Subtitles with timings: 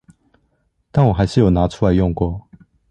[0.89, 2.47] 但我還是有拿出來用過